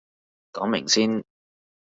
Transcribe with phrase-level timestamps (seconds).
[0.53, 1.23] 講明先